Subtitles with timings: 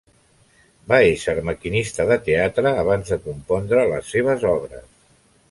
[0.93, 4.91] Va ésser maquinista de teatre abans de compondre les seves obres.